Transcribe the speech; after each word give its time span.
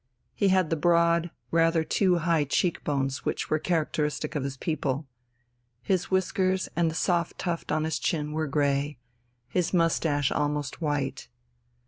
He 0.33 0.47
had 0.47 0.71
the 0.71 0.75
broad, 0.75 1.29
rather 1.51 1.83
too 1.83 2.17
high 2.17 2.45
cheek 2.45 2.83
bones 2.83 3.23
which 3.23 3.51
were 3.51 3.57
a 3.57 3.59
characteristic 3.59 4.33
of 4.33 4.43
his 4.43 4.57
people. 4.57 5.05
His 5.83 6.09
whiskers 6.09 6.67
and 6.75 6.89
the 6.89 6.95
soft 6.95 7.37
tuft 7.37 7.71
on 7.71 7.83
his 7.83 7.99
chin 7.99 8.31
were 8.31 8.47
grey, 8.47 8.97
his 9.47 9.75
moustache 9.75 10.31
almost 10.31 10.81
white. 10.81 11.27